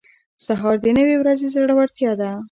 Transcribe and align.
سهار 0.45 0.75
د 0.83 0.85
نوې 0.97 1.15
ورځې 1.21 1.47
زړورتیا 1.55 2.11
ده. 2.19 2.31